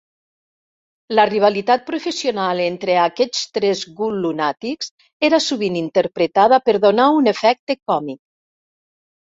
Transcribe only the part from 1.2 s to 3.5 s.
rivalitat professional entre aquests